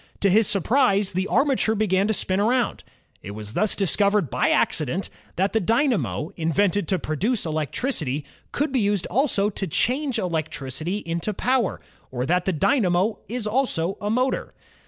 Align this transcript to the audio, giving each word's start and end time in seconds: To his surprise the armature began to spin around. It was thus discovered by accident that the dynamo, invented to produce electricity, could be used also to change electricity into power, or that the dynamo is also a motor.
To 0.21 0.31
his 0.31 0.47
surprise 0.47 1.13
the 1.13 1.27
armature 1.27 1.75
began 1.75 2.07
to 2.07 2.13
spin 2.15 2.39
around. 2.39 2.83
It 3.21 3.35
was 3.35 3.53
thus 3.53 3.75
discovered 3.75 4.31
by 4.31 4.49
accident 4.49 5.11
that 5.35 5.53
the 5.53 5.59
dynamo, 5.59 6.31
invented 6.37 6.87
to 6.87 6.97
produce 6.97 7.45
electricity, 7.45 8.25
could 8.51 8.71
be 8.71 8.79
used 8.79 9.05
also 9.11 9.51
to 9.51 9.67
change 9.67 10.17
electricity 10.17 11.03
into 11.05 11.35
power, 11.35 11.79
or 12.09 12.25
that 12.25 12.45
the 12.45 12.51
dynamo 12.51 13.19
is 13.27 13.45
also 13.45 13.99
a 14.01 14.09
motor. 14.09 14.55